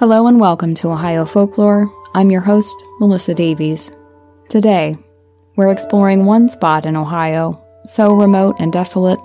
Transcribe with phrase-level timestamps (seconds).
[0.00, 1.86] Hello and welcome to Ohio Folklore.
[2.14, 3.92] I'm your host, Melissa Davies.
[4.48, 4.96] Today,
[5.56, 7.52] we're exploring one spot in Ohio
[7.84, 9.20] so remote and desolate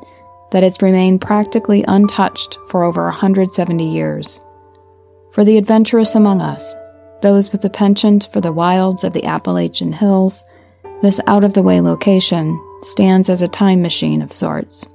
[0.51, 4.41] that it's remained practically untouched for over 170 years.
[5.31, 6.75] For the adventurous among us,
[7.21, 10.43] those with a penchant for the wilds of the Appalachian Hills,
[11.01, 14.85] this out of the way location stands as a time machine of sorts.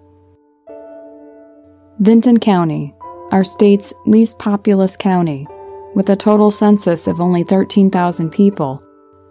[2.01, 2.95] Vinton County,
[3.33, 5.47] our state's least populous county,
[5.95, 8.83] with a total census of only 13,000 people,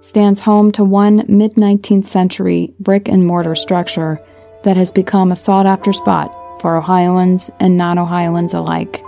[0.01, 4.19] stands home to one mid 19th century brick and mortar structure
[4.63, 9.03] that has become a sought after spot for Ohioans and non Ohioans alike.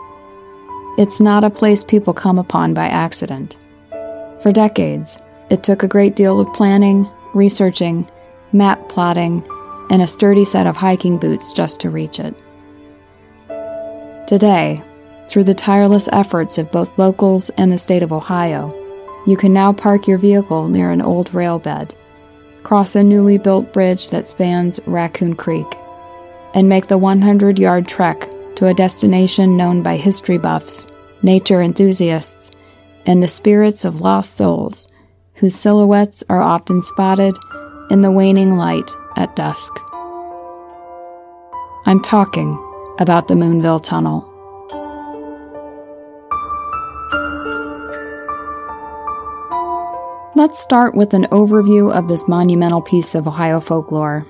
[0.98, 3.58] It's not a place people come upon by accident.
[4.42, 8.10] For decades, it took a great deal of planning, researching,
[8.54, 9.46] map plotting,
[9.90, 12.36] and a sturdy set of hiking boots just to reach it.
[14.28, 14.82] Today,
[15.32, 18.78] through the tireless efforts of both locals and the state of Ohio,
[19.26, 21.96] you can now park your vehicle near an old rail bed,
[22.64, 25.68] cross a newly built bridge that spans Raccoon Creek,
[26.54, 30.86] and make the 100 yard trek to a destination known by history buffs,
[31.24, 32.52] nature enthusiasts,
[33.06, 34.92] and the spirits of lost souls
[35.36, 37.38] whose silhouettes are often spotted
[37.90, 39.72] in the waning light at dusk.
[41.86, 42.54] I'm talking
[43.00, 44.31] about the Moonville Tunnel.
[50.42, 54.26] Let's start with an overview of this monumental piece of Ohio folklore.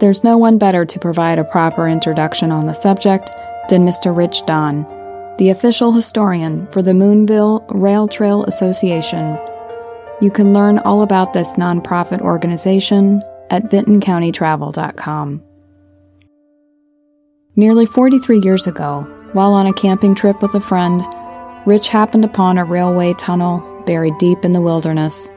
[0.00, 3.30] There's no one better to provide a proper introduction on the subject
[3.70, 4.14] than Mr.
[4.16, 4.82] Rich Don,
[5.38, 9.38] the official historian for the Moonville Rail Trail Association.
[10.20, 15.42] You can learn all about this nonprofit organization at vintoncountytravel.com.
[17.54, 19.02] Nearly 43 years ago,
[19.34, 21.00] while on a camping trip with a friend,
[21.64, 25.30] Rich happened upon a railway tunnel buried deep in the wilderness.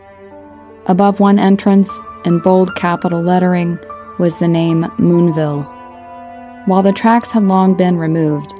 [0.87, 3.79] Above one entrance, in bold capital lettering,
[4.19, 5.63] was the name Moonville.
[6.65, 8.51] While the tracks had long been removed,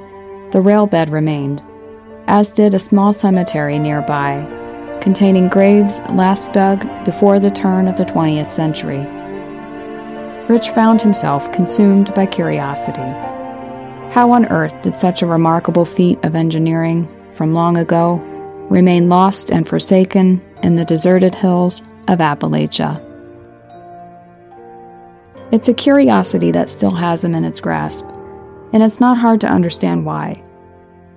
[0.53, 1.61] the rail bed remained,
[2.27, 4.45] as did a small cemetery nearby,
[5.01, 9.05] containing graves last dug before the turn of the 20th century.
[10.47, 13.11] Rich found himself consumed by curiosity.
[14.13, 18.25] How on earth did such a remarkable feat of engineering from long ago
[18.71, 23.05] remain lost and forsaken in the deserted hills of Appalachia.
[25.51, 28.05] It's a curiosity that still has him in its grasp,
[28.71, 30.41] and it's not hard to understand why.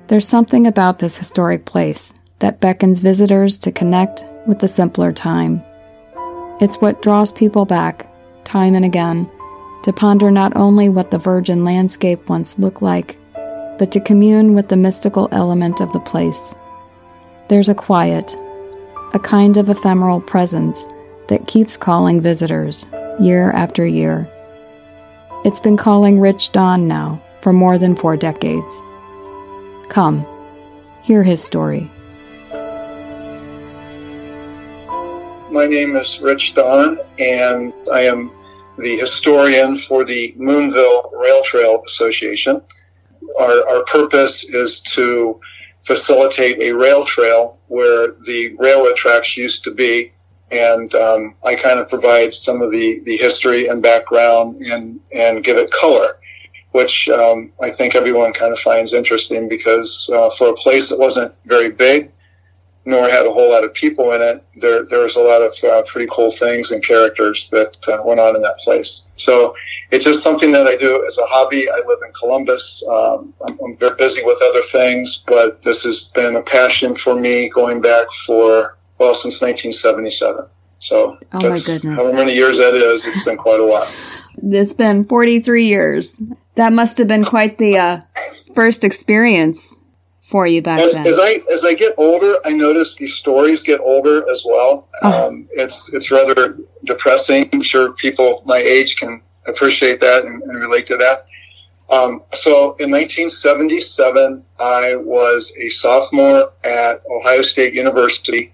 [0.08, 5.62] There's something about this historic place that beckons visitors to connect with the simpler time.
[6.60, 8.12] It's what draws people back,
[8.44, 9.30] time and again,
[9.84, 13.16] to ponder not only what the virgin landscape once looked like,
[13.78, 16.56] but to commune with the mystical element of the place.
[17.48, 18.34] There's a quiet,
[19.12, 20.86] a kind of ephemeral presence
[21.28, 22.86] that keeps calling visitors
[23.20, 24.26] year after year.
[25.44, 28.82] It's been calling Rich Don now for more than four decades.
[29.90, 30.24] Come,
[31.02, 31.90] hear his story.
[35.50, 38.30] My name is Rich Don, and I am
[38.78, 42.62] the historian for the Moonville Rail Trail Association
[43.38, 45.40] our, our purpose is to
[45.84, 50.12] facilitate a rail trail where the railroad tracks used to be.
[50.50, 55.42] And um, I kind of provide some of the, the history and background and, and
[55.42, 56.18] give it color,
[56.72, 60.98] which um, I think everyone kind of finds interesting because uh, for a place that
[60.98, 62.12] wasn't very big,
[62.84, 65.52] nor had a whole lot of people in it, there, there was a lot of
[65.64, 69.06] uh, pretty cool things and characters that uh, went on in that place.
[69.16, 69.54] So
[69.90, 71.68] it's just something that I do as a hobby.
[71.70, 72.84] I live in Columbus.
[72.88, 77.18] Um, I'm, I'm, very busy with other things, but this has been a passion for
[77.18, 80.46] me going back for, well, since 1977.
[80.78, 81.84] So, oh my goodness.
[81.84, 83.90] However many years that is, it's been quite a while.
[84.42, 86.20] It's been 43 years.
[86.56, 88.00] That must have been quite the uh,
[88.52, 89.78] first experience
[90.34, 91.06] for you back as, then.
[91.06, 94.88] As I as I get older, I notice these stories get older as well.
[95.04, 95.28] Oh.
[95.28, 97.48] Um, it's it's rather depressing.
[97.52, 101.26] I'm sure people my age can appreciate that and, and relate to that.
[101.88, 108.52] Um, so in 1977, I was a sophomore at Ohio State University.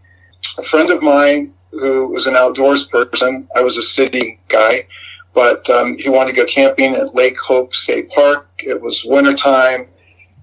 [0.59, 4.87] A friend of mine who was an outdoors person, I was a city guy,
[5.33, 8.49] but um, he wanted to go camping at Lake Hope State Park.
[8.59, 9.87] It was wintertime.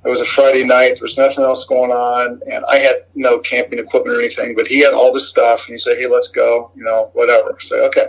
[0.07, 0.95] It was a Friday night.
[0.95, 4.55] There was nothing else going on, and I had no camping equipment or anything.
[4.55, 7.57] But he had all this stuff, and he said, "Hey, let's go." You know, whatever.
[7.59, 8.07] So okay.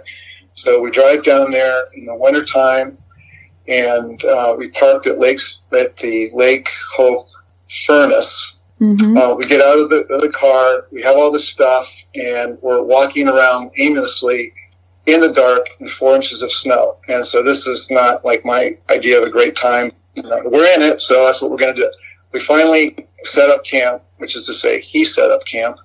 [0.54, 2.98] So we drive down there in the wintertime
[3.68, 7.28] and uh, we parked at lakes at the Lake Hope
[7.86, 9.16] Furnace Mm-hmm.
[9.16, 12.58] Uh, we get out of the, of the car, we have all this stuff, and
[12.62, 14.52] we're walking around aimlessly
[15.06, 16.96] in the dark in four inches of snow.
[17.08, 19.92] And so this is not like my idea of a great time.
[20.24, 21.90] We're in it, so that's what we're going to do.
[22.32, 25.78] We finally set up camp, which is to say, he set up camp.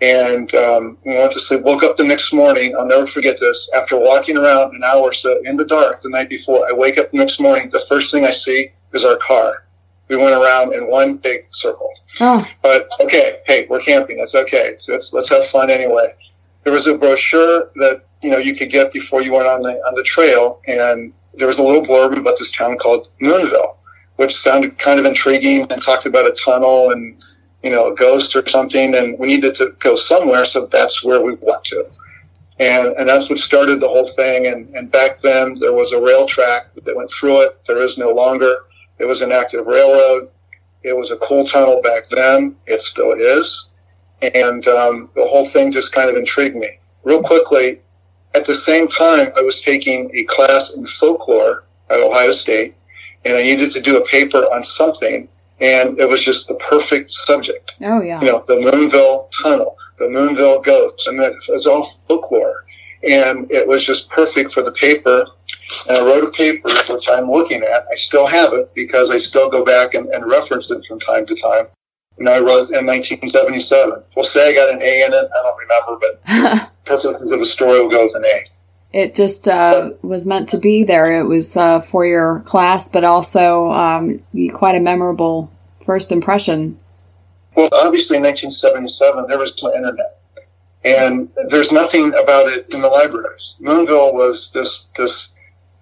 [0.00, 1.62] And um, we went to sleep.
[1.62, 2.74] Woke up the next morning.
[2.76, 3.70] I'll never forget this.
[3.72, 6.98] After walking around an hour or so in the dark the night before, I wake
[6.98, 7.70] up the next morning.
[7.70, 9.64] The first thing I see is our car.
[10.08, 11.90] We went around in one big circle.
[12.20, 12.44] Oh.
[12.62, 14.18] But okay, hey, we're camping.
[14.18, 14.74] That's okay.
[14.78, 16.12] So let's let's have fun anyway.
[16.64, 19.74] There was a brochure that you know you could get before you went on the
[19.86, 23.76] on the trail, and there was a little blurb about this town called Moonville,
[24.16, 27.22] which sounded kind of intriguing and talked about a tunnel and
[27.62, 31.20] you know a ghost or something, and we needed to go somewhere, so that's where
[31.20, 31.86] we went to.
[32.58, 34.46] And, and that's what started the whole thing.
[34.46, 37.58] And, and back then, there was a rail track that went through it.
[37.66, 38.54] There is no longer.
[38.98, 40.28] It was an active railroad.
[40.84, 42.54] It was a coal tunnel back then.
[42.66, 43.70] It still is.
[44.20, 46.78] And um, the whole thing just kind of intrigued me.
[47.02, 47.80] Real quickly,
[48.34, 52.74] at the same time, I was taking a class in folklore at Ohio State,
[53.24, 55.28] and I needed to do a paper on something,
[55.60, 57.76] and it was just the perfect subject.
[57.82, 58.20] Oh, yeah.
[58.20, 62.64] You know, the Moonville Tunnel, the Moonville Ghosts, and it was all folklore.
[63.04, 65.26] And it was just perfect for the paper.
[65.88, 67.84] And I wrote a paper, which I'm looking at.
[67.90, 71.26] I still have it because I still go back and, and reference it from time
[71.26, 71.66] to time.
[72.18, 74.02] And I wrote in 1977.
[74.14, 75.30] We'll say I got an A in it.
[75.34, 78.46] I don't remember, but purposes of a story, will go with an A.
[78.92, 81.18] It just uh, was meant to be there.
[81.18, 84.22] It was uh, for your class, but also um,
[84.52, 85.50] quite a memorable
[85.86, 86.78] first impression.
[87.56, 90.20] Well, obviously, in 1977, there was no internet,
[90.84, 93.56] and there's nothing about it in the libraries.
[93.60, 95.34] Moonville was this this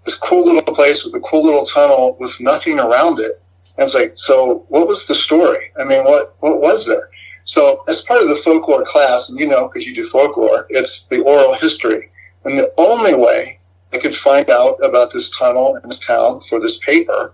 [0.05, 3.43] this cool little place with a cool little tunnel with nothing around it
[3.77, 5.73] and it's like, so what was the story?
[5.79, 7.11] I mean, what, what was there?
[7.45, 11.05] So as part of the folklore class, and you know, because you do folklore, it's
[11.05, 12.11] the oral history.
[12.45, 13.61] And the only way
[13.93, 17.33] I could find out about this tunnel in this town for this paper,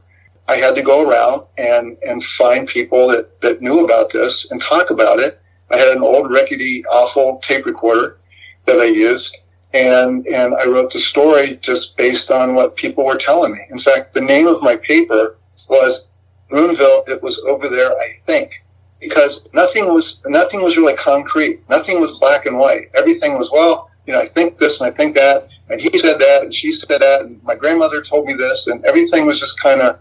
[0.48, 4.60] I had to go around and, and find people that, that knew about this and
[4.60, 5.40] talk about it.
[5.70, 8.18] I had an old rickety, awful tape recorder
[8.66, 9.38] that I used
[9.76, 13.60] and and I wrote the story just based on what people were telling me.
[13.70, 15.36] In fact, the name of my paper
[15.68, 16.06] was
[16.50, 18.62] Moonville, it was over there, I think,
[19.00, 21.68] because nothing was nothing was really concrete.
[21.68, 22.90] Nothing was black and white.
[22.94, 26.20] Everything was well, you know, I think this and I think that, and he said
[26.20, 29.60] that, and she said that, and my grandmother told me this, and everything was just
[29.60, 29.98] kind of.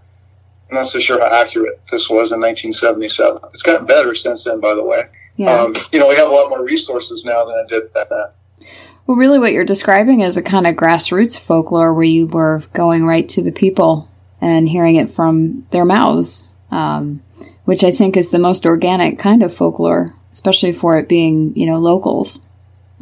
[0.70, 3.40] I'm not so sure how accurate this was in 1977.
[3.54, 5.06] It's gotten better since then, by the way.
[5.36, 5.62] Yeah.
[5.62, 8.70] Um, you know, we have a lot more resources now than I did back then.
[9.06, 13.06] Well, really, what you're describing is a kind of grassroots folklore where you were going
[13.06, 14.10] right to the people
[14.46, 17.24] and hearing it from their mouths, um,
[17.64, 21.66] which I think is the most organic kind of folklore, especially for it being, you
[21.66, 22.48] know, locals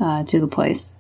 [0.01, 0.95] uh, to the place.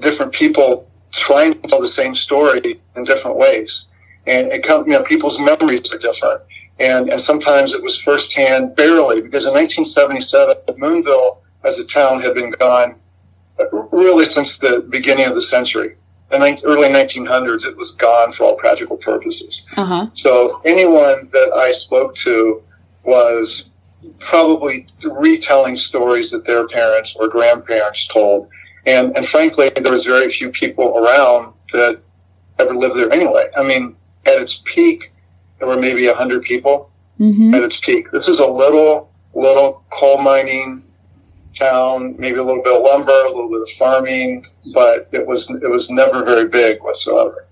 [0.00, 3.88] Different people trying to tell the same story in different ways.
[4.26, 6.40] And it come, you know, people's memories are different.
[6.80, 12.32] And, and sometimes it was firsthand, barely, because in 1977, Moonville as a town had
[12.32, 12.94] been gone
[13.92, 15.96] really since the beginning of the century
[16.32, 19.66] the early 1900s, it was gone for all practical purposes.
[19.76, 20.08] Uh-huh.
[20.14, 22.62] So anyone that I spoke to
[23.04, 23.70] was
[24.18, 28.48] probably retelling stories that their parents or grandparents told.
[28.86, 32.00] And, and frankly, there was very few people around that
[32.58, 33.48] ever lived there anyway.
[33.56, 35.12] I mean, at its peak,
[35.58, 37.54] there were maybe 100 people mm-hmm.
[37.54, 38.10] at its peak.
[38.10, 40.82] This is a little, little coal mining
[41.54, 45.50] town, maybe a little bit of lumber, a little bit of farming, but it was
[45.50, 47.46] it was never very big whatsoever.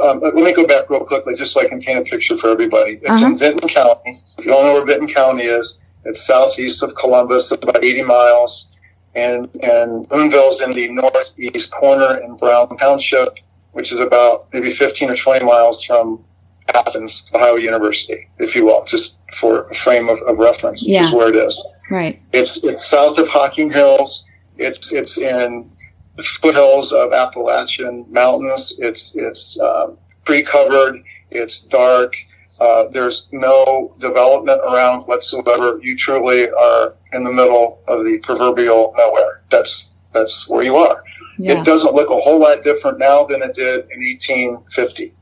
[0.00, 2.50] Um, let me go back real quickly just so I can paint a picture for
[2.50, 3.00] everybody.
[3.02, 3.26] It's uh-huh.
[3.26, 4.22] in Vinton County.
[4.38, 8.68] If you don't know where Vinton County is, it's southeast of Columbus, about 80 miles.
[9.14, 13.40] And, and Moonville's in the northeast corner in Brown Township,
[13.72, 16.24] which is about maybe 15 or 20 miles from
[16.72, 21.00] Athens, Ohio University, if you will, just for a frame of, of reference, yeah.
[21.00, 21.62] which is where it is.
[21.90, 22.22] Right.
[22.32, 24.24] It's it's south of Hocking Hills.
[24.56, 25.70] It's it's in
[26.16, 28.76] the foothills of Appalachian Mountains.
[28.78, 29.88] It's it's uh,
[30.24, 31.02] tree covered.
[31.30, 32.14] It's dark.
[32.60, 35.80] Uh, there's no development around whatsoever.
[35.82, 39.42] You truly are in the middle of the proverbial nowhere.
[39.50, 41.02] That's that's where you are.
[41.38, 41.60] Yeah.
[41.60, 45.14] It doesn't look a whole lot different now than it did in 1850.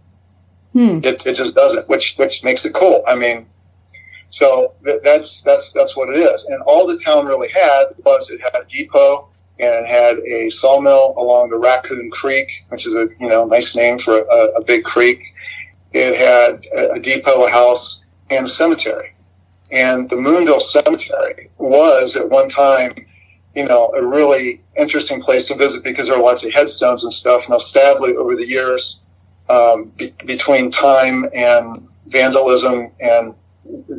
[0.73, 1.01] Hmm.
[1.03, 3.05] It, it just doesn't, which which makes it cool.
[3.07, 3.47] I mean,
[4.31, 6.45] so th- that's that's that's what it is.
[6.47, 11.15] And all the town really had was it had a depot and had a sawmill
[11.17, 14.85] along the Raccoon Creek, which is a you know nice name for a, a big
[14.85, 15.23] creek.
[15.93, 19.15] It had a, a depot, a house, and a cemetery.
[19.71, 23.07] And the Moonville Cemetery was at one time,
[23.55, 27.13] you know, a really interesting place to visit because there are lots of headstones and
[27.13, 27.45] stuff.
[27.49, 29.01] Now, sadly, over the years,
[29.49, 33.35] um, be- between time and vandalism and,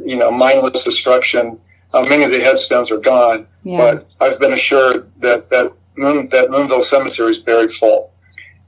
[0.05, 1.59] you know, mindless destruction,
[1.93, 3.47] uh, many of the headstones are gone.
[3.63, 3.77] Yeah.
[3.77, 8.11] But I've been assured that that, Moon, that Moonville Cemetery is buried full.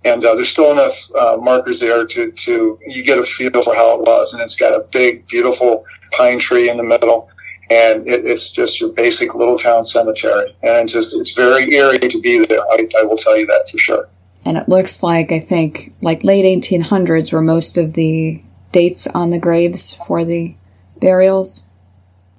[0.04, 3.76] And uh, there's still enough uh, markers there to, to you get a feel for
[3.76, 4.34] how it was.
[4.34, 7.30] And it's got a big beautiful pine tree in the middle.
[7.70, 10.56] And it, it's just your basic little town cemetery.
[10.64, 12.62] And just it's very eerie to be there.
[12.72, 14.10] I, I will tell you that for sure.
[14.44, 18.42] And it looks like i think like late 1800s were most of the
[18.72, 20.56] dates on the graves for the
[21.02, 21.70] burials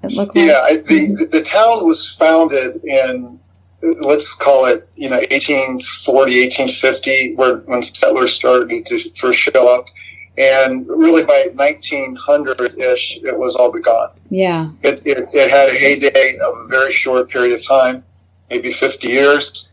[0.02, 3.38] it looked like yeah the, the town was founded in
[3.82, 9.88] let's call it, you know, 1840, 1850, where, when settlers started to first show up.
[10.38, 14.10] And really by 1900 ish, it was all but gone.
[14.30, 14.70] Yeah.
[14.82, 18.02] It, it, it, had a heyday of a very short period of time,
[18.48, 19.68] maybe 50 years.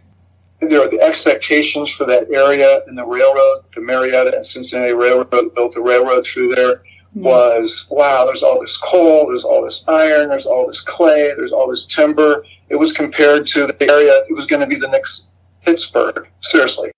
[0.60, 5.56] There were the expectations for that area and the railroad, the Marietta and Cincinnati Railroad
[5.56, 6.82] built the railroad through there
[7.16, 11.52] was wow, there's all this coal, there's all this iron, there's all this clay, there's
[11.52, 12.46] all this timber.
[12.70, 15.30] It was compared to the area, it was going to be the next
[15.66, 16.28] Pittsburgh.
[16.42, 16.92] Seriously.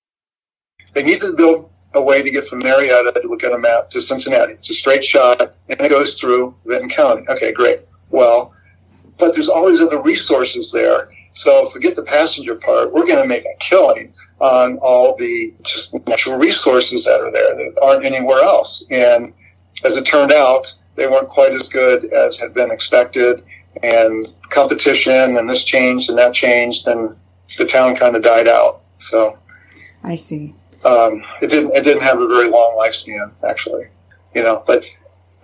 [0.94, 3.90] They needed to build a way to get from Marietta to look at a map
[3.92, 4.54] to Cincinnati.
[4.54, 7.26] It's a straight shot and it goes through Vinton County.
[7.28, 7.82] Okay, great.
[8.10, 8.54] Well,
[9.18, 11.12] but there's all these other resources there.
[11.34, 12.92] So forget the passenger part.
[12.92, 17.56] We're going to make a killing on all the just natural resources that are there
[17.56, 18.84] that aren't anywhere else.
[18.90, 19.34] And
[19.84, 23.44] as it turned out, they weren't quite as good as had been expected.
[23.82, 27.16] And competition and this changed and that changed, and
[27.58, 28.82] the town kind of died out.
[28.98, 29.38] So
[30.04, 30.54] I see.
[30.84, 31.76] Um, it didn't.
[31.76, 33.88] It didn't have a very long lifespan, actually.
[34.36, 34.94] You know, but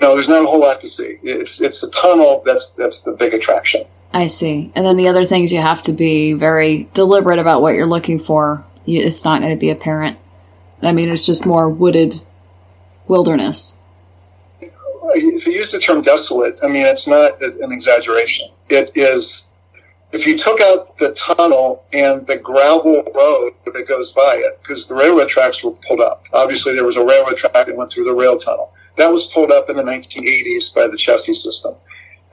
[0.01, 1.19] no, there's not a whole lot to see.
[1.23, 3.85] It's it's the tunnel that's that's the big attraction.
[4.13, 4.71] I see.
[4.75, 8.19] And then the other things you have to be very deliberate about what you're looking
[8.19, 8.65] for.
[8.85, 10.17] It's not going to be apparent.
[10.81, 12.23] I mean, it's just more wooded
[13.07, 13.79] wilderness
[15.15, 18.49] if you use the term desolate, I mean, it's not an exaggeration.
[18.69, 19.47] It is,
[20.11, 24.87] if you took out the tunnel and the gravel road that goes by it, because
[24.87, 26.25] the railroad tracks were pulled up.
[26.33, 28.73] Obviously, there was a railroad track that went through the rail tunnel.
[28.97, 31.75] That was pulled up in the 1980s by the Chessie System.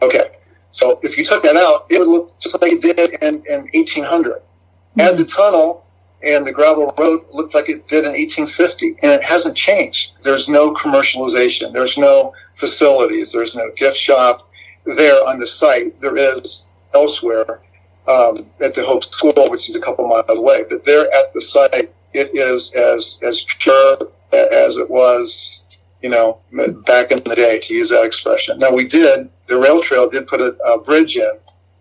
[0.01, 0.31] Okay.
[0.73, 3.69] So if you took that out, it would look just like it did in, in
[3.75, 4.33] 1800.
[4.33, 5.01] Mm-hmm.
[5.01, 5.84] Add the tunnel,
[6.25, 10.13] and the gravel road looked like it did in 1850, and it hasn't changed.
[10.23, 11.73] There's no commercialization.
[11.73, 13.33] There's no facilities.
[13.33, 14.49] There's no gift shop
[14.85, 16.01] there on the site.
[16.01, 16.65] There is
[16.95, 17.61] elsewhere
[18.09, 20.65] um, at the Hope School, which is a couple miles away.
[20.69, 23.99] But there at the site, it is as as pure
[24.33, 25.65] as it was,
[26.03, 26.39] you know,
[26.87, 28.59] back in the day, to use that expression.
[28.59, 31.31] Now we did the rail trail did put a, a bridge in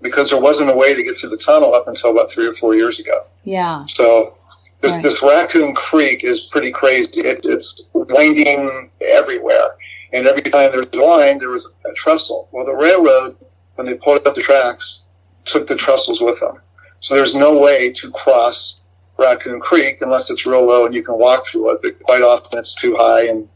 [0.04, 2.54] because there wasn't a way to get to the tunnel up until about three or
[2.54, 3.26] four years ago.
[3.44, 3.86] Yeah.
[3.86, 4.38] So
[4.82, 5.04] this, right.
[5.04, 7.22] this Raccoon Creek is pretty crazy.
[7.22, 9.70] It, it's winding everywhere.
[10.12, 12.50] And every time there's a line, there was a trestle.
[12.52, 13.36] Well, the railroad,
[13.76, 15.06] when they pulled up the tracks,
[15.46, 16.62] took the trestles with them.
[17.00, 18.82] So there's no way to cross
[19.18, 21.82] Raccoon Creek unless it's real low and you can walk through it.
[21.82, 23.48] But quite often it's too high and,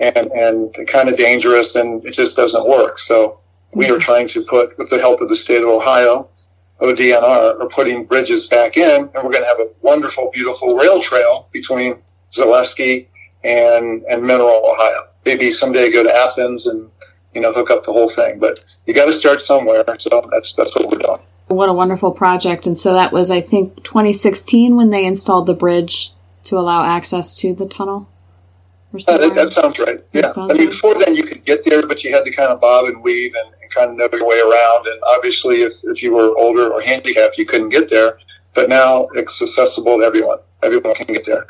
[0.00, 2.98] and, and kind of dangerous and it just doesn't work.
[2.98, 3.38] So
[3.72, 6.28] we are trying to put, with the help of the state of Ohio,
[6.80, 11.00] ODNR, are putting bridges back in, and we're going to have a wonderful, beautiful rail
[11.00, 11.96] trail between
[12.32, 13.06] Zaleski
[13.44, 15.06] and and Mineral, Ohio.
[15.24, 16.90] Maybe someday go to Athens and
[17.34, 19.84] you know hook up the whole thing, but you got to start somewhere.
[19.98, 21.20] So that's that's what we're doing.
[21.48, 22.66] What a wonderful project!
[22.66, 26.12] And so that was, I think, 2016 when they installed the bridge
[26.44, 28.08] to allow access to the tunnel.
[28.92, 30.04] That, that, sounds right.
[30.12, 30.32] Yeah.
[30.32, 30.70] Sounds I mean, right.
[30.70, 33.32] before then you could get there, but you had to kind of bob and weave
[33.34, 34.86] and kind of know your way around.
[34.86, 38.18] And obviously, if, if you were older or handicapped, you couldn't get there.
[38.54, 40.38] But now it's accessible to everyone.
[40.62, 41.46] Everyone can get there.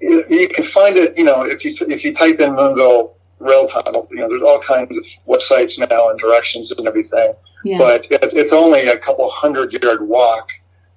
[0.00, 3.66] You, you can find it, you know, if you if you type in Moonville rail
[3.66, 7.34] tunnel, you know, there's all kinds of websites now and directions and everything.
[7.64, 7.78] Yeah.
[7.78, 10.48] But it, it's only a couple hundred yard walk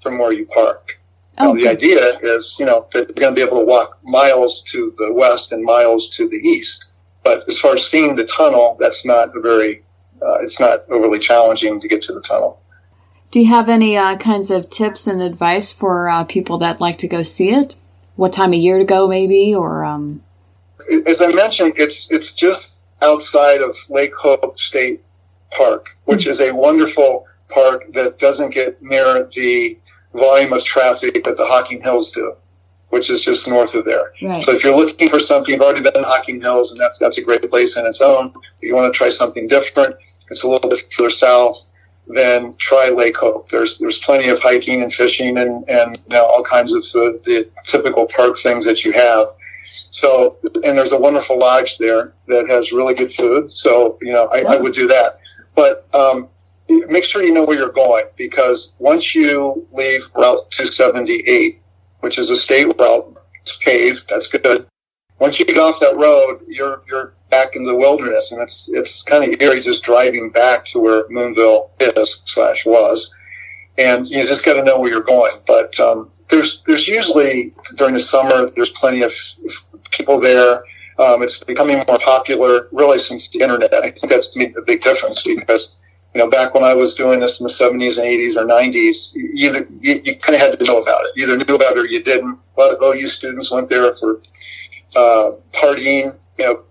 [0.01, 0.99] from where you park.
[1.41, 4.61] Oh, the idea is, you know, that you're going to be able to walk miles
[4.63, 6.85] to the west and miles to the east.
[7.23, 9.83] But as far as seeing the tunnel, that's not a very,
[10.21, 12.61] uh, it's not overly challenging to get to the tunnel.
[13.31, 16.97] Do you have any uh, kinds of tips and advice for uh, people that like
[16.99, 17.75] to go see it?
[18.15, 19.85] What time of year to go, maybe, or?
[19.85, 20.23] Um...
[21.05, 25.03] As I mentioned, it's it's just outside of Lake Hope State
[25.51, 26.31] Park, which mm-hmm.
[26.31, 29.77] is a wonderful park that doesn't get near the
[30.13, 32.35] volume of traffic that the Hocking Hills do.
[32.89, 34.13] Which is just north of there.
[34.21, 34.43] Right.
[34.43, 37.17] So if you're looking for something, you've already been in Hocking Hills, and that's that's
[37.17, 38.33] a great place in its own.
[38.35, 39.95] If you want to try something different,
[40.29, 41.63] it's a little bit further south.
[42.07, 43.49] Then try Lake Hope.
[43.49, 47.21] There's there's plenty of hiking and fishing and and you know, all kinds of the,
[47.23, 49.27] the typical park things that you have.
[49.91, 53.51] So and there's a wonderful lodge there that has really good food.
[53.51, 55.19] So you know I, I would do that.
[55.53, 56.29] But um,
[56.67, 61.61] make sure you know where you're going because once you leave Route 278,
[61.99, 64.05] which is a state route, it's paved.
[64.09, 64.65] That's good.
[65.19, 69.03] Once you get off that road, you're you're back in the wilderness, and it's it's
[69.03, 73.11] kind of eerie just driving back to where Moonville is slash was,
[73.77, 75.39] and you just got to know where you're going.
[75.45, 79.13] But um, there's there's usually during the summer there's plenty of
[79.91, 80.63] people there.
[80.97, 83.73] Um, it's becoming more popular really since the internet.
[83.73, 85.77] I think that's made a big difference because
[86.13, 89.13] you know, back when I was doing this in the 70s and 80s or 90s,
[89.15, 91.11] you, you, you kind of had to know about it.
[91.15, 92.39] You either knew about it or you didn't.
[92.57, 94.21] A lot of OU students went there for
[94.95, 96.63] uh, partying, you know,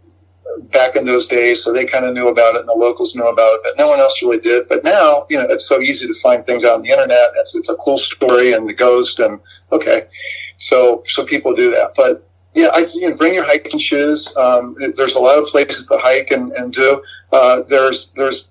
[0.72, 3.28] back in those days, so they kind of knew about it and the locals knew
[3.28, 4.68] about it, but no one else really did.
[4.68, 7.30] But now, you know, it's so easy to find things out on the internet.
[7.36, 9.38] It's, it's a cool story and the ghost and
[9.70, 10.08] okay.
[10.56, 11.94] So, so people do that.
[11.94, 14.34] But yeah, I, you know, bring your hiking shoes.
[14.36, 17.02] Um, there's a lot of places to hike and, and do.
[17.30, 18.48] Uh, there's, there's,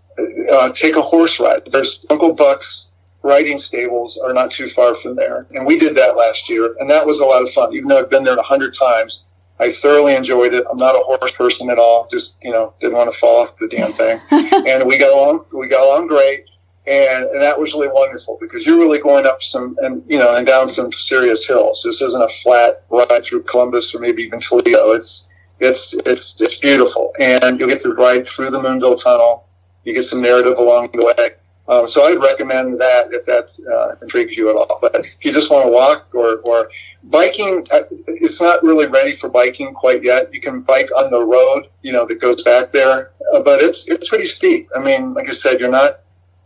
[0.51, 1.69] uh, take a horse ride.
[1.71, 2.87] There's Uncle Buck's
[3.23, 5.47] riding stables are not too far from there.
[5.51, 7.73] And we did that last year and that was a lot of fun.
[7.73, 9.25] Even though I've been there a hundred times,
[9.59, 10.65] I thoroughly enjoyed it.
[10.69, 12.07] I'm not a horse person at all.
[12.09, 14.19] Just, you know, didn't want to fall off the damn thing.
[14.31, 16.45] and we got along, we got along great.
[16.85, 20.31] And, and that was really wonderful because you're really going up some and, you know,
[20.31, 21.81] and down some serious hills.
[21.83, 24.91] This isn't a flat ride through Columbus or maybe even Toledo.
[24.91, 25.27] It's,
[25.59, 27.13] it's, it's, it's beautiful.
[27.19, 29.46] And you'll get to ride through the Moonville Tunnel.
[29.87, 31.35] You get some narrative along the way.
[31.69, 34.79] Um, so I'd recommend that if that uh, intrigues you at all.
[34.81, 36.69] But if you just want to walk or, or
[37.05, 40.33] biking, uh, it's not really ready for biking quite yet.
[40.33, 43.87] You can bike on the road, you know, that goes back there, uh, but it's
[43.87, 44.69] it's pretty steep.
[44.75, 46.01] I mean, like I said, you're not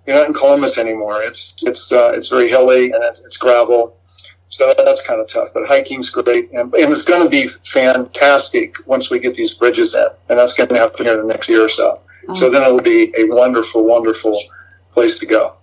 [0.06, 1.24] you're not in Columbus anymore.
[1.24, 3.98] It's it's uh, it's very hilly and it's, it's gravel.
[4.50, 8.76] So that's kind of tough, but hiking's great, and, and it's going to be fantastic
[8.86, 11.64] once we get these bridges in, and that's going to happen here the next year
[11.64, 12.02] or so.
[12.28, 12.34] Oh.
[12.34, 14.40] So then it'll be a wonderful, wonderful
[14.92, 15.56] place to go.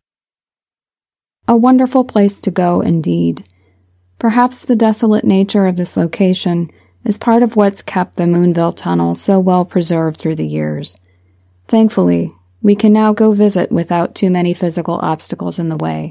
[1.47, 3.49] A wonderful place to go, indeed.
[4.19, 6.71] Perhaps the desolate nature of this location
[7.05, 10.97] is part of what's kept the Moonville Tunnel so well preserved through the years.
[11.69, 16.11] Thankfully, we can now go visit without too many physical obstacles in the way.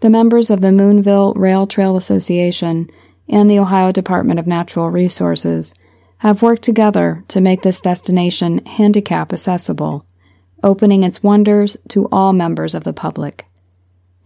[0.00, 2.90] The members of the Moonville Rail Trail Association
[3.28, 5.72] and the Ohio Department of Natural Resources
[6.18, 10.06] have worked together to make this destination handicap accessible
[10.62, 13.46] opening its wonders to all members of the public.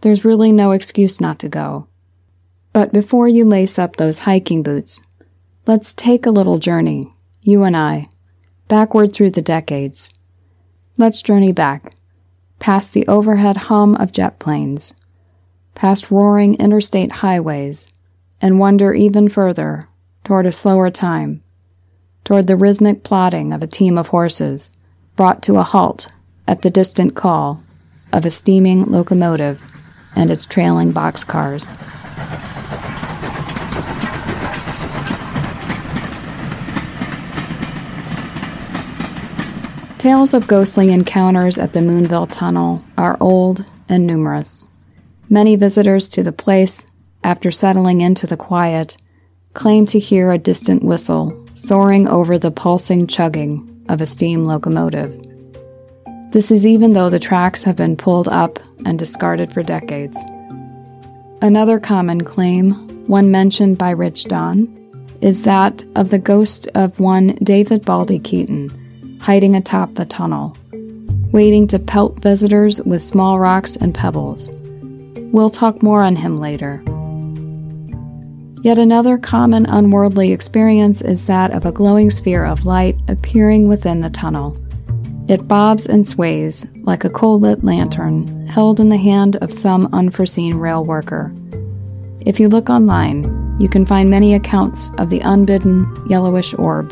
[0.01, 1.87] There's really no excuse not to go.
[2.73, 5.01] But before you lace up those hiking boots,
[5.67, 8.07] let's take a little journey, you and I,
[8.67, 10.13] backward through the decades.
[10.97, 11.93] Let's journey back,
[12.59, 14.93] past the overhead hum of jet planes,
[15.75, 17.87] past roaring interstate highways,
[18.41, 19.81] and wander even further
[20.23, 21.41] toward a slower time,
[22.23, 24.71] toward the rhythmic plodding of a team of horses
[25.15, 26.07] brought to a halt
[26.47, 27.63] at the distant call
[28.13, 29.61] of a steaming locomotive
[30.15, 31.77] and its trailing boxcars.
[39.97, 44.65] Tales of ghostly encounters at the Moonville Tunnel are old and numerous.
[45.29, 46.87] Many visitors to the place,
[47.23, 48.97] after settling into the quiet,
[49.53, 55.15] claim to hear a distant whistle soaring over the pulsing chugging of a steam locomotive.
[56.31, 60.25] This is even though the tracks have been pulled up and discarded for decades.
[61.39, 62.73] Another common claim,
[63.05, 64.67] one mentioned by Rich Don,
[65.21, 70.57] is that of the ghost of one David Baldy Keaton, hiding atop the tunnel,
[71.31, 74.49] waiting to pelt visitors with small rocks and pebbles.
[75.31, 76.83] We'll talk more on him later.
[78.61, 84.01] Yet another common unworldly experience is that of a glowing sphere of light appearing within
[84.01, 84.55] the tunnel.
[85.27, 89.89] It bobs and sways like a coal lit lantern held in the hand of some
[89.93, 91.33] unforeseen rail worker.
[92.19, 96.91] If you look online, you can find many accounts of the unbidden yellowish orb.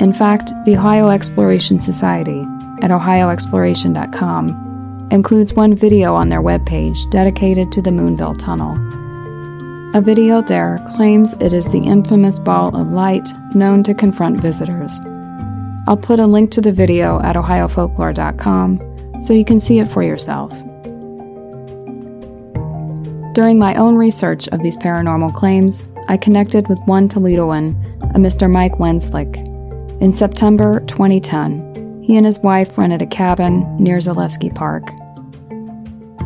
[0.00, 2.40] In fact, the Ohio Exploration Society
[2.82, 9.05] at ohioexploration.com includes one video on their webpage dedicated to the Moonville Tunnel.
[9.96, 15.00] A video there claims it is the infamous ball of light known to confront visitors.
[15.86, 20.02] I'll put a link to the video at ohiofolklore.com so you can see it for
[20.02, 20.52] yourself.
[23.32, 27.70] During my own research of these paranormal claims, I connected with one Toledoan,
[28.14, 28.50] a Mr.
[28.50, 29.38] Mike Wenslick.
[30.02, 34.90] In September 2010, he and his wife rented a cabin near Zaleski Park.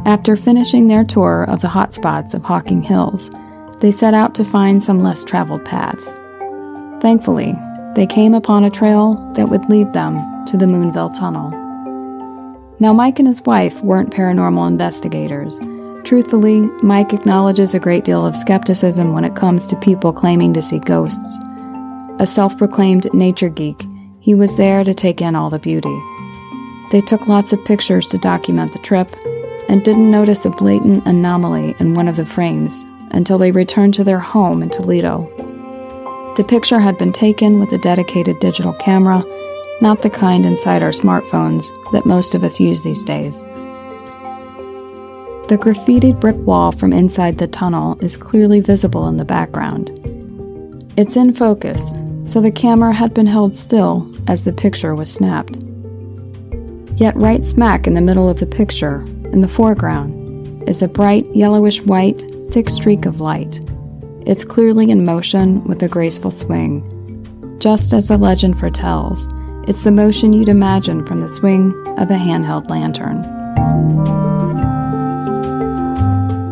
[0.07, 3.31] After finishing their tour of the hotspots of Hocking Hills,
[3.81, 6.13] they set out to find some less traveled paths.
[7.01, 7.55] Thankfully,
[7.95, 10.17] they came upon a trail that would lead them
[10.47, 11.51] to the Moonville Tunnel.
[12.79, 15.59] Now, Mike and his wife weren't paranormal investigators.
[16.05, 20.63] Truthfully, Mike acknowledges a great deal of skepticism when it comes to people claiming to
[20.63, 21.39] see ghosts.
[22.19, 23.87] A self proclaimed nature geek,
[24.21, 25.99] he was there to take in all the beauty.
[26.91, 29.15] They took lots of pictures to document the trip
[29.69, 34.05] and didn't notice a blatant anomaly in one of the frames until they returned to
[34.05, 35.29] their home in Toledo.
[36.37, 39.25] The picture had been taken with a dedicated digital camera,
[39.81, 43.43] not the kind inside our smartphones that most of us use these days.
[45.49, 49.91] The graffitied brick wall from inside the tunnel is clearly visible in the background.
[50.97, 51.93] It's in focus,
[52.25, 55.65] so the camera had been held still as the picture was snapped.
[56.97, 59.01] Yet, right smack in the middle of the picture,
[59.33, 63.61] in the foreground, is a bright yellowish white, thick streak of light.
[64.27, 66.85] It's clearly in motion with a graceful swing.
[67.61, 69.29] Just as the legend foretells,
[69.69, 73.19] it's the motion you'd imagine from the swing of a handheld lantern.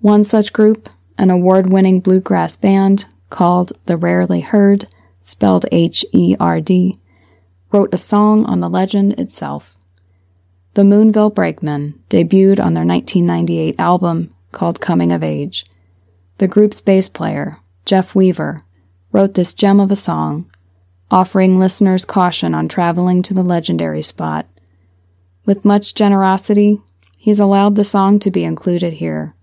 [0.00, 4.88] One such group an award winning bluegrass band called The Rarely Herd,
[5.20, 6.98] spelled H E R D,
[7.70, 9.76] wrote a song on the legend itself.
[10.74, 15.64] The Moonville Brakemen debuted on their 1998 album called Coming of Age.
[16.38, 17.52] The group's bass player,
[17.84, 18.62] Jeff Weaver,
[19.12, 20.50] wrote this gem of a song,
[21.10, 24.46] offering listeners caution on traveling to the legendary spot.
[25.44, 26.80] With much generosity,
[27.16, 29.34] he's allowed the song to be included here.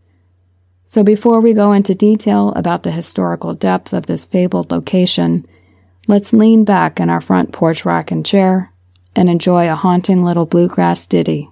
[0.90, 5.46] So before we go into detail about the historical depth of this fabled location,
[6.08, 8.74] let's lean back in our front porch rocking chair
[9.16, 11.48] and enjoy a haunting little bluegrass ditty.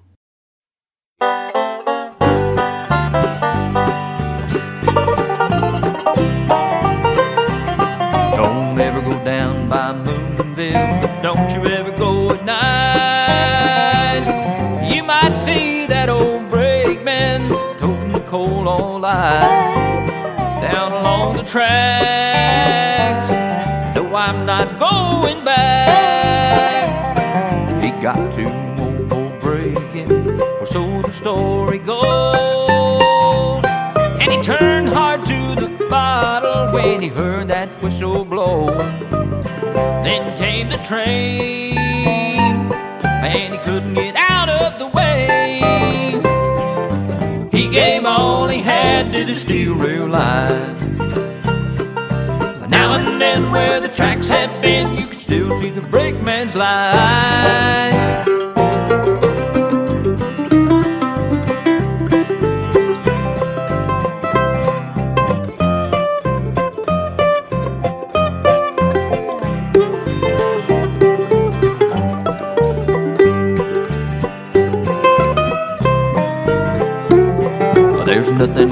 [19.07, 20.07] Coal
[20.61, 23.31] down along the tracks.
[23.95, 26.89] No, I'm not going back.
[27.81, 33.63] He got too old for breaking, or so the story goes.
[34.21, 38.67] And he turned hard to the bottle when he heard that whistle blow.
[40.03, 41.77] Then came the train,
[43.23, 45.61] and he couldn't get out of the way.
[47.53, 47.86] He gave
[48.97, 50.97] all he had to the steel rail line.
[52.69, 58.23] Now and then, where the tracks had been, you could still see the brakeman's light.
[78.05, 78.66] There's nothing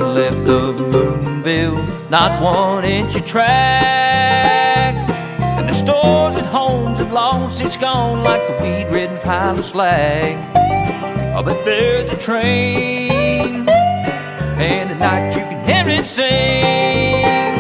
[2.09, 4.95] not one inch of track.
[5.57, 9.65] And the stores and homes have long since gone like the weed ridden pile of
[9.65, 10.37] slag.
[11.35, 17.55] Oh, but there's a train, and at night you can hear it sing.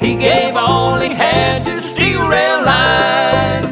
[0.00, 3.66] He gave all he had to the steel rail line.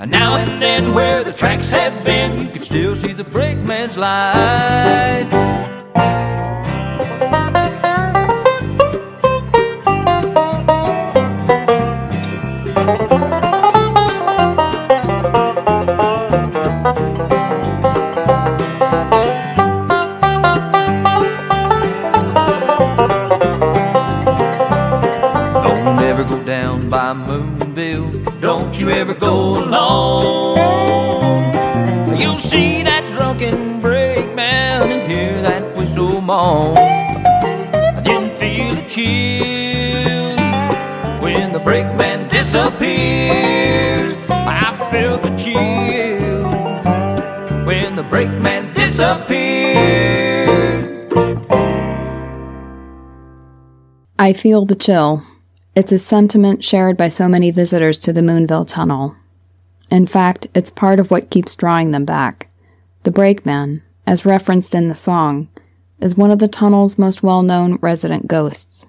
[0.00, 3.96] And now and then, where the tracks have been, you can still see the brakeman's
[3.96, 5.69] light.
[27.80, 28.12] Bill,
[28.42, 30.58] don't you ever go alone.
[32.20, 36.76] You'll see that drunken brakeman and hear that whistle moan.
[36.76, 40.36] I didn't feel a chill
[41.22, 44.12] when the brakeman disappears.
[44.28, 46.44] I felt the chill
[47.64, 50.20] when the brakeman disappears.
[54.18, 55.22] I feel the chill.
[55.76, 59.14] It's a sentiment shared by so many visitors to the Moonville Tunnel.
[59.88, 62.48] In fact, it's part of what keeps drawing them back.
[63.04, 65.48] The brakeman, as referenced in the song,
[66.00, 68.86] is one of the tunnel's most well known resident ghosts.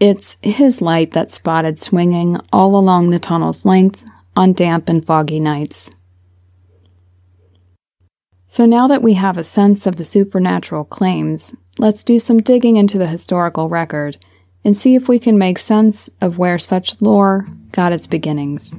[0.00, 4.02] It's his light that's spotted swinging all along the tunnel's length
[4.34, 5.90] on damp and foggy nights.
[8.46, 12.76] So now that we have a sense of the supernatural claims, let's do some digging
[12.76, 14.16] into the historical record
[14.64, 18.74] and see if we can make sense of where such lore got its beginnings.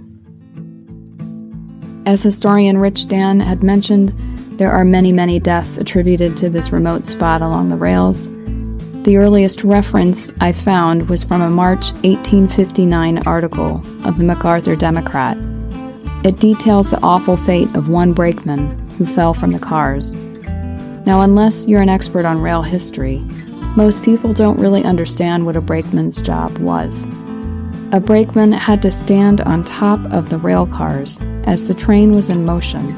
[2.05, 4.13] As historian Rich Dan had mentioned,
[4.57, 8.29] there are many, many deaths attributed to this remote spot along the rails.
[9.03, 15.37] The earliest reference I found was from a March 1859 article of the McArthur Democrat.
[16.25, 20.13] It details the awful fate of one brakeman who fell from the cars.
[21.05, 23.23] Now, unless you're an expert on rail history,
[23.75, 27.05] most people don't really understand what a brakeman's job was.
[27.91, 32.29] A brakeman had to stand on top of the rail cars as the train was
[32.29, 32.95] in motion,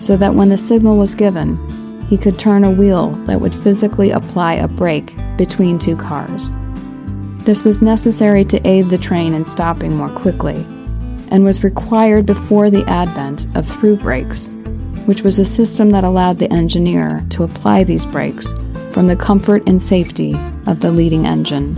[0.00, 1.58] so that when the signal was given,
[2.06, 6.52] he could turn a wheel that would physically apply a brake between two cars.
[7.44, 10.64] This was necessary to aid the train in stopping more quickly,
[11.30, 14.48] and was required before the advent of through brakes,
[15.06, 18.54] which was a system that allowed the engineer to apply these brakes
[18.94, 20.36] from the comfort and safety
[20.68, 21.76] of the leading engine.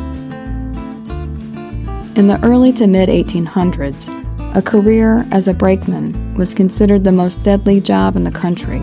[2.14, 7.42] In the early to mid 1800s, a career as a brakeman was considered the most
[7.42, 8.82] deadly job in the country.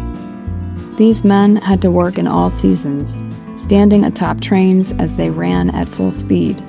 [0.97, 3.19] These men had to work in all seasons,
[3.55, 6.59] standing atop trains as they ran at full speed.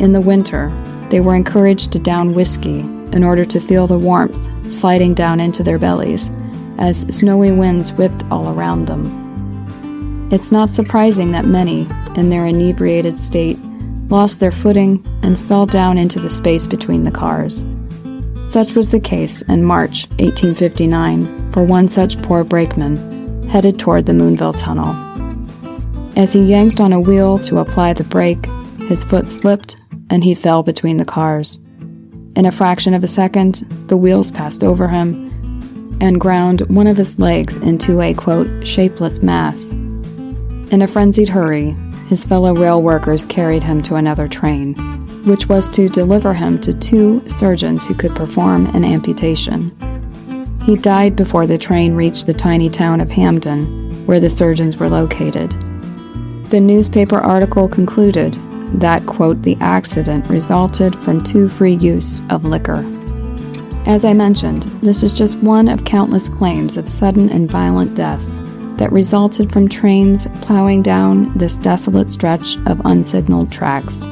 [0.00, 0.72] In the winter,
[1.10, 2.80] they were encouraged to down whiskey
[3.12, 6.28] in order to feel the warmth sliding down into their bellies
[6.78, 9.21] as snowy winds whipped all around them.
[10.32, 13.58] It's not surprising that many, in their inebriated state,
[14.08, 17.66] lost their footing, and fell down into the space between the cars.
[18.46, 24.14] Such was the case in March 1859 for one such poor brakeman headed toward the
[24.14, 24.96] Moonville Tunnel.
[26.16, 28.46] As he yanked on a wheel to apply the brake,
[28.88, 29.76] his foot slipped
[30.08, 31.58] and he fell between the cars.
[32.36, 35.28] In a fraction of a second, the wheels passed over him
[36.00, 39.74] and ground one of his legs into a quote, shapeless mass.
[40.72, 41.76] In a frenzied hurry,
[42.08, 44.72] his fellow rail workers carried him to another train,
[45.26, 49.70] which was to deliver him to two surgeons who could perform an amputation.
[50.64, 54.88] He died before the train reached the tiny town of Hamden, where the surgeons were
[54.88, 55.50] located.
[56.48, 58.38] The newspaper article concluded
[58.80, 62.82] that, quote, the accident resulted from too free use of liquor.
[63.84, 68.40] As I mentioned, this is just one of countless claims of sudden and violent deaths
[68.78, 74.02] that resulted from trains plowing down this desolate stretch of unsignaled tracks.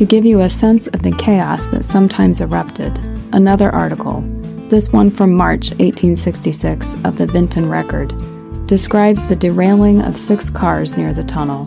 [0.00, 2.98] To give you a sense of the chaos that sometimes erupted,
[3.32, 4.22] another article,
[4.70, 8.14] this one from March 1866 of the Vinton Record,
[8.66, 11.64] describes the derailing of six cars near the tunnel.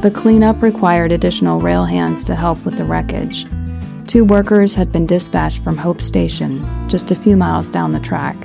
[0.00, 3.46] The cleanup required additional rail hands to help with the wreckage.
[4.06, 8.36] Two workers had been dispatched from Hope Station, just a few miles down the track.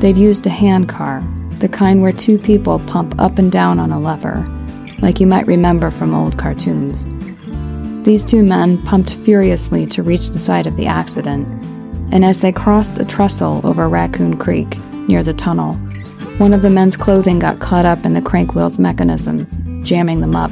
[0.00, 1.22] They'd used a hand car,
[1.60, 4.44] the kind where two people pump up and down on a lever,
[5.00, 7.06] like you might remember from old cartoons.
[8.04, 11.46] These two men pumped furiously to reach the site of the accident,
[12.12, 14.76] and as they crossed a trestle over Raccoon Creek,
[15.08, 15.74] near the tunnel,
[16.38, 19.56] one of the men's clothing got caught up in the crank wheel's mechanisms,
[19.88, 20.50] jamming them up.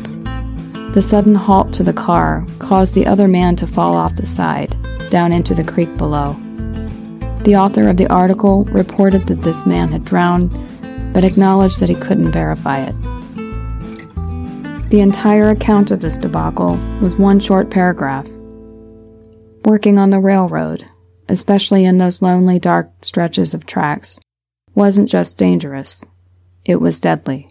[0.95, 4.77] The sudden halt to the car caused the other man to fall off the side,
[5.11, 6.37] down into the creek below.
[7.45, 10.53] The author of the article reported that this man had drowned,
[11.13, 12.95] but acknowledged that he couldn't verify it.
[14.91, 18.29] The entire account of this debacle was one short paragraph.
[19.65, 20.85] Working on the railroad,
[21.29, 24.21] especially in those lonely, dark stretches of tracks,
[24.77, 26.05] wasn't just dangerous,
[26.65, 27.49] it was deadly.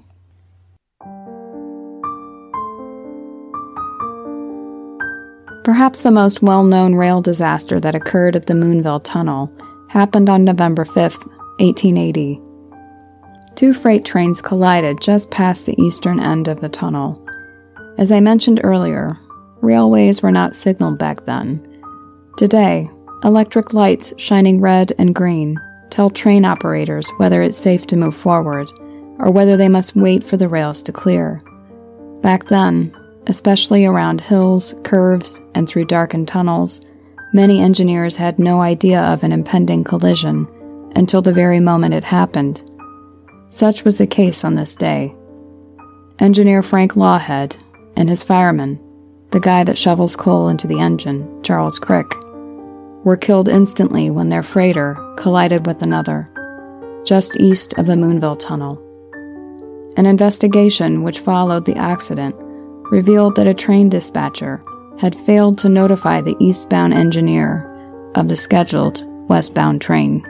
[5.66, 9.52] Perhaps the most well known rail disaster that occurred at the Moonville Tunnel
[9.92, 12.40] happened on November 5, 1880.
[13.56, 17.22] Two freight trains collided just past the eastern end of the tunnel.
[17.98, 19.20] As I mentioned earlier,
[19.60, 21.60] railways were not signaled back then.
[22.38, 22.90] Today,
[23.26, 28.72] electric lights shining red and green tell train operators whether it's safe to move forward
[29.20, 31.42] or whether they must wait for the rails to clear.
[32.22, 32.96] Back then,
[33.28, 36.80] especially around hills, curves, and through darkened tunnels,
[37.34, 40.48] many engineers had no idea of an impending collision
[40.96, 42.64] until the very moment it happened.
[43.50, 45.16] Such was the case on this day.
[46.20, 47.62] Engineer Frank Lawhead
[47.96, 48.80] and his fireman,
[49.32, 52.08] the guy that shovels coal into the engine, Charles Crick,
[53.04, 56.28] were killed instantly when their freighter collided with another,
[57.06, 58.80] just east of the Moonville Tunnel.
[59.98, 62.36] An investigation which followed the accident
[62.92, 64.62] revealed that a train dispatcher
[65.00, 67.68] had failed to notify the eastbound engineer
[68.16, 70.22] of the scheduled westbound train.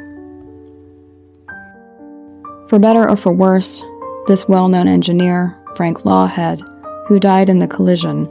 [2.70, 3.84] For better or for worse,
[4.28, 6.62] this well known engineer, Frank Lawhead,
[7.08, 8.28] who died in the collision,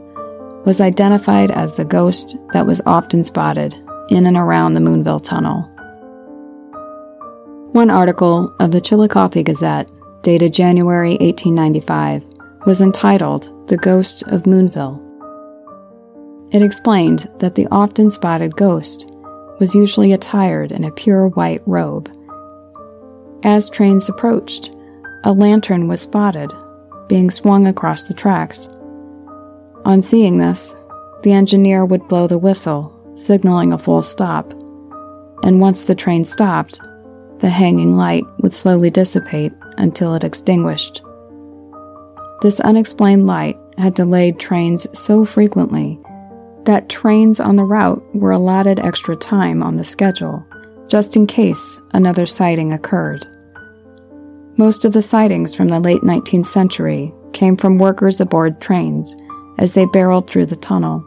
[0.65, 3.75] was identified as the ghost that was often spotted
[4.09, 5.63] in and around the Moonville Tunnel.
[7.73, 9.91] One article of the Chillicothe Gazette,
[10.23, 12.25] dated January 1895,
[12.67, 15.00] was entitled The Ghost of Moonville.
[16.53, 19.15] It explained that the often spotted ghost
[19.61, 22.11] was usually attired in a pure white robe.
[23.45, 24.75] As trains approached,
[25.23, 26.53] a lantern was spotted,
[27.09, 28.69] being swung across the tracks.
[29.85, 30.75] On seeing this,
[31.23, 34.53] the engineer would blow the whistle, signaling a full stop,
[35.43, 36.81] and once the train stopped,
[37.39, 41.03] the hanging light would slowly dissipate until it extinguished.
[42.43, 45.99] This unexplained light had delayed trains so frequently
[46.65, 50.45] that trains on the route were allotted extra time on the schedule,
[50.89, 53.27] just in case another sighting occurred.
[54.57, 59.17] Most of the sightings from the late 19th century came from workers aboard trains
[59.59, 61.05] as they barreled through the tunnel.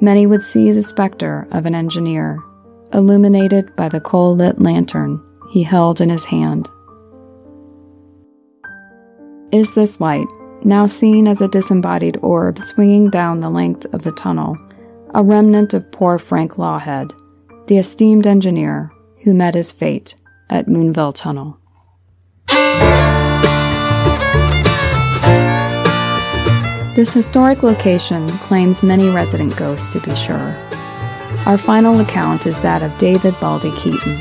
[0.00, 2.38] Many would see the specter of an engineer,
[2.92, 6.68] illuminated by the coal lit lantern he held in his hand.
[9.52, 10.26] Is this light
[10.64, 14.56] now seen as a disembodied orb swinging down the length of the tunnel,
[15.14, 17.12] a remnant of poor Frank Lawhead,
[17.66, 18.90] the esteemed engineer
[19.22, 20.14] who met his fate
[20.50, 21.58] at Moonville Tunnel.
[26.94, 30.56] This historic location claims many resident ghosts, to be sure.
[31.44, 34.16] Our final account is that of David Baldy Keaton,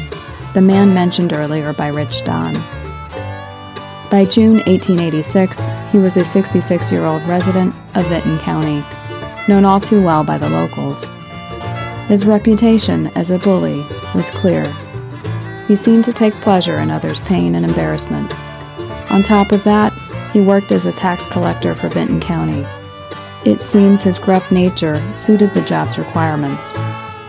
[0.54, 2.56] the man mentioned earlier by Rich Don.
[4.14, 8.86] By June 1886, he was a 66 year old resident of Vinton County,
[9.48, 11.08] known all too well by the locals.
[12.08, 14.72] His reputation as a bully was clear.
[15.68, 18.32] He seemed to take pleasure in others' pain and embarrassment.
[19.12, 19.92] On top of that,
[20.32, 22.64] he worked as a tax collector for Vinton County.
[23.50, 26.72] It seems his gruff nature suited the job's requirements,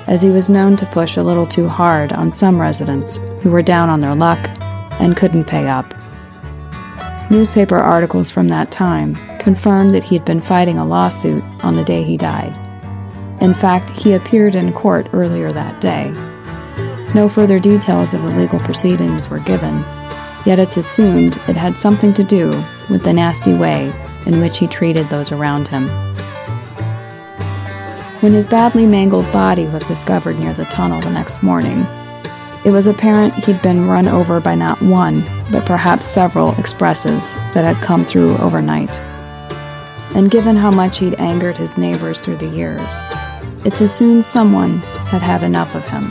[0.06, 3.62] as he was known to push a little too hard on some residents who were
[3.62, 4.38] down on their luck
[5.00, 5.94] and couldn't pay up.
[7.30, 11.84] Newspaper articles from that time confirmed that he had been fighting a lawsuit on the
[11.84, 12.58] day he died.
[13.40, 16.10] In fact, he appeared in court earlier that day.
[17.14, 19.80] No further details of the legal proceedings were given,
[20.44, 22.50] yet it's assumed it had something to do
[22.90, 23.92] with the nasty way
[24.26, 25.88] in which he treated those around him.
[28.20, 31.86] When his badly mangled body was discovered near the tunnel the next morning,
[32.64, 35.22] it was apparent he'd been run over by not one,
[35.52, 38.98] but perhaps several expresses that had come through overnight.
[40.14, 42.96] And given how much he'd angered his neighbors through the years,
[43.66, 46.04] it's assumed someone had had enough of him.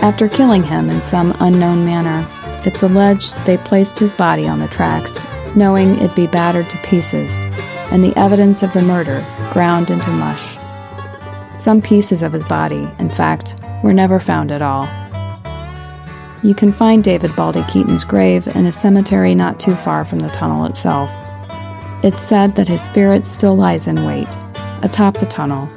[0.00, 2.26] After killing him in some unknown manner,
[2.66, 7.38] it's alleged they placed his body on the tracks, knowing it'd be battered to pieces,
[7.92, 10.56] and the evidence of the murder ground into mush.
[11.58, 14.88] Some pieces of his body, in fact, were never found at all.
[16.42, 20.28] You can find David Baldy Keaton's grave in a cemetery not too far from the
[20.28, 21.10] tunnel itself.
[22.04, 24.28] It's said that his spirit still lies in wait,
[24.82, 25.68] atop the tunnel,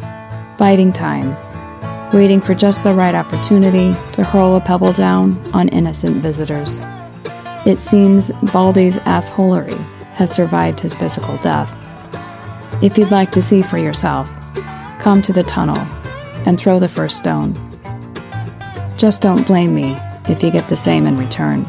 [0.59, 1.35] biding time,
[2.13, 6.79] waiting for just the right opportunity to hurl a pebble down on innocent visitors.
[7.65, 9.77] It seems Baldy's assholery
[10.13, 11.71] has survived his physical death.
[12.83, 14.29] If you'd like to see for yourself,
[14.99, 15.77] come to the tunnel
[16.45, 17.70] and throw the first stone.
[19.01, 19.97] Just don't blame me
[20.29, 21.65] if you get the same in return.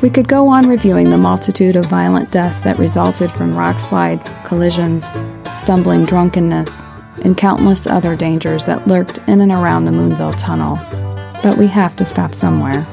[0.00, 4.32] We could go on reviewing the multitude of violent deaths that resulted from rock slides,
[4.44, 5.10] collisions,
[5.52, 6.84] stumbling drunkenness,
[7.24, 10.76] and countless other dangers that lurked in and around the Moonville Tunnel.
[11.42, 12.86] But we have to stop somewhere.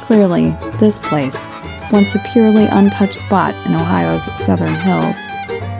[0.00, 1.48] Clearly, this place,
[1.92, 5.28] once a purely untouched spot in Ohio's southern hills,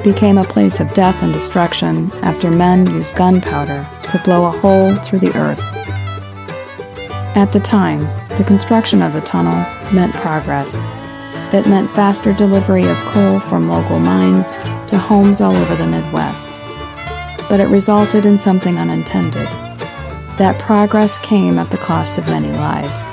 [0.05, 4.95] became a place of death and destruction after men used gunpowder to blow a hole
[4.97, 5.63] through the earth.
[7.35, 8.01] At the time,
[8.37, 9.57] the construction of the tunnel
[9.93, 10.77] meant progress.
[11.53, 14.53] It meant faster delivery of coal from local mines
[14.91, 16.61] to homes all over the Midwest.
[17.49, 19.49] But it resulted in something unintended.
[20.37, 23.09] That progress came at the cost of many lives.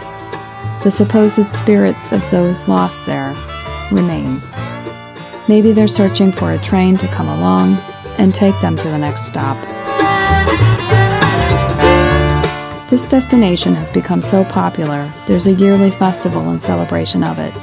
[0.84, 3.34] The supposed spirits of those lost there
[3.92, 4.42] remain.
[5.52, 7.74] Maybe they're searching for a train to come along
[8.18, 9.58] and take them to the next stop.
[12.90, 17.54] This destination has become so popular, there's a yearly festival in celebration of it.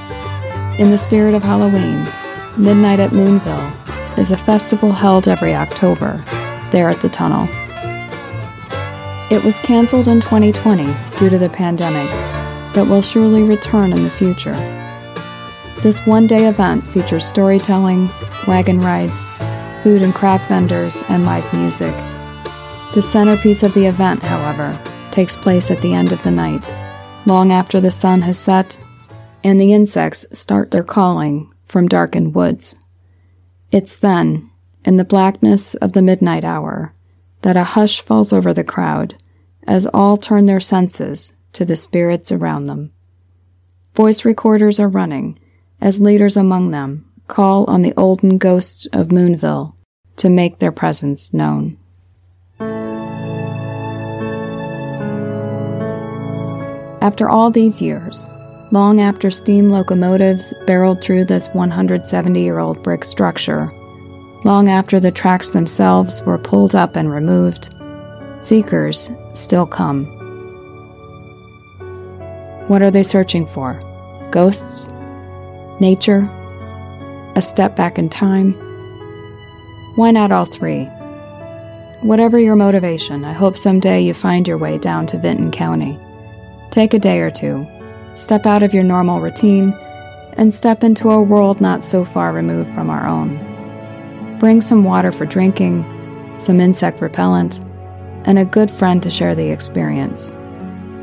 [0.79, 2.07] In the spirit of Halloween,
[2.63, 6.23] Midnight at Moonville is a festival held every October,
[6.71, 7.49] there at the tunnel.
[9.35, 12.11] It was canceled in 2020 due to the pandemic,
[12.75, 14.78] but will surely return in the future.
[15.83, 18.11] This one day event features storytelling,
[18.49, 19.27] wagon rides,
[19.85, 21.95] food and craft vendors, and live music.
[22.95, 24.77] The centerpiece of the event, however,
[25.13, 26.69] takes place at the end of the night,
[27.27, 28.77] long after the sun has set
[29.45, 32.75] and the insects start their calling from darkened woods.
[33.71, 34.51] It's then,
[34.85, 36.93] in the blackness of the midnight hour,
[37.43, 39.15] that a hush falls over the crowd
[39.65, 42.93] as all turn their senses to the spirits around them.
[43.95, 45.39] Voice recorders are running
[45.81, 49.75] as leaders among them call on the olden ghosts of Moonville
[50.17, 51.79] to make their presence known.
[57.01, 58.27] After all these years,
[58.73, 63.71] long after steam locomotives barreled through this 170 year old brick structure,
[64.45, 67.75] long after the tracks themselves were pulled up and removed,
[68.39, 70.07] seekers still come.
[72.67, 73.79] What are they searching for?
[74.31, 74.89] Ghosts?
[75.81, 76.23] Nature?
[77.37, 78.53] A step back in time?
[79.95, 80.87] Why not all three?
[82.01, 85.97] Whatever your motivation, I hope someday you find your way down to Vinton County.
[86.71, 87.65] Take a day or two,
[88.15, 89.73] step out of your normal routine,
[90.33, 93.39] and step into a world not so far removed from our own.
[94.41, 95.85] Bring some water for drinking,
[96.41, 97.61] some insect repellent,
[98.25, 100.31] and a good friend to share the experience.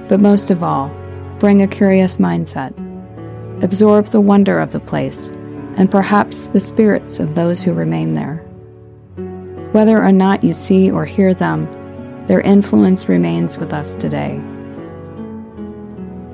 [0.10, 0.90] But most of all,
[1.40, 2.74] bring a curious mindset.
[3.62, 5.30] Absorb the wonder of the place,
[5.78, 8.36] and perhaps the spirits of those who remain there.
[9.72, 11.68] Whether or not you see or hear them,
[12.28, 14.42] their influence remains with us today.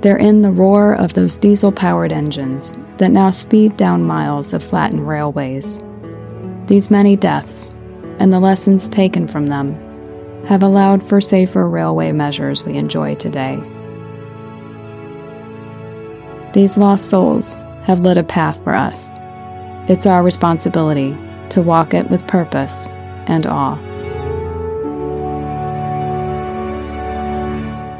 [0.01, 4.63] They're in the roar of those diesel powered engines that now speed down miles of
[4.63, 5.79] flattened railways.
[6.65, 7.69] These many deaths,
[8.17, 9.75] and the lessons taken from them,
[10.45, 13.61] have allowed for safer railway measures we enjoy today.
[16.53, 19.13] These lost souls have lit a path for us.
[19.89, 21.17] It's our responsibility
[21.49, 22.87] to walk it with purpose
[23.27, 23.79] and awe.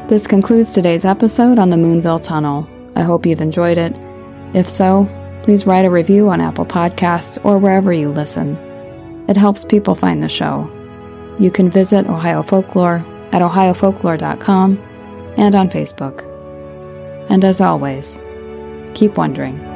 [0.08, 2.70] This concludes today's episode on the Moonville Tunnel.
[2.96, 3.98] I hope you've enjoyed it.
[4.54, 5.08] If so,
[5.44, 8.58] please write a review on Apple Podcasts or wherever you listen.
[9.30, 10.70] It helps people find the show.
[11.40, 14.78] You can visit Ohio Folklore at ohiofolklore.com
[15.38, 16.28] and on Facebook.
[17.30, 18.20] And as always,
[18.94, 19.71] keep wondering.